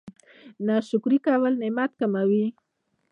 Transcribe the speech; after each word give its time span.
ناشکري 0.67 1.17
کول 1.27 1.53
نعمت 1.61 1.91
کموي 1.99 2.45